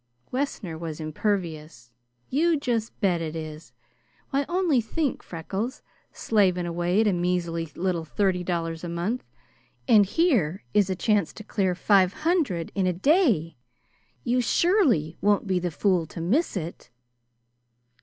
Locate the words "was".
0.79-0.99